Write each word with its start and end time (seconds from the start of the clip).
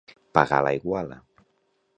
Pagar 0.37 0.61
la 0.67 0.73
iguala. 0.79 1.21